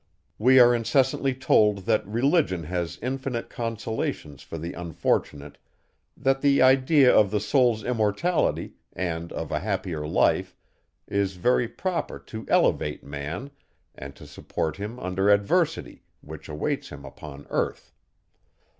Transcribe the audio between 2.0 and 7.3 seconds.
religion has infinite consolations for the unfortunate, that the idea of